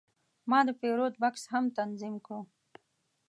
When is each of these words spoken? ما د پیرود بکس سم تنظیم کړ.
ما 0.49 0.59
د 0.67 0.69
پیرود 0.79 1.13
بکس 1.21 1.41
سم 1.49 1.63
تنظیم 1.77 2.15
کړ. 2.25 2.39